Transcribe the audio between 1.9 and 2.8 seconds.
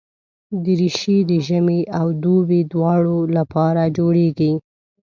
او دوبي